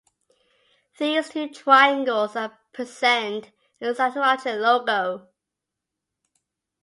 These 0.97 1.29
two 1.29 1.49
triangles 1.49 2.35
are 2.35 2.57
present 2.73 3.51
in 3.79 3.87
the 3.87 3.93
Scientology 3.93 4.59
logo. 4.59 5.27